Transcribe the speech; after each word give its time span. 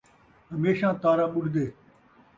ہمیشاں 0.51 0.93
تارا 1.01 1.25
ٻݙدے 1.33 1.65